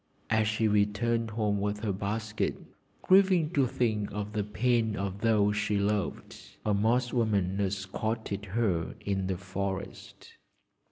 As 0.31 0.47
she 0.47 0.67
returned 0.67 1.29
home 1.29 1.61
with 1.61 1.81
her 1.81 1.93
basket, 1.93 2.57
grieving 3.03 3.51
to 3.51 3.67
think 3.67 4.11
of 4.11 4.33
the 4.33 4.43
pain 4.43 4.95
of 4.95 5.21
those 5.21 5.55
she 5.55 5.77
loved, 5.77 6.41
a 6.65 6.73
Moss 6.73 7.13
woman 7.13 7.59
accosted 7.59 8.45
her 8.45 8.95
in 9.01 9.27
the 9.27 9.37
forest. 9.37 10.37